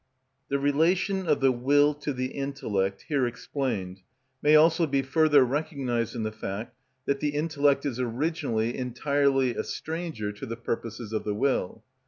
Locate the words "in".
6.15-6.23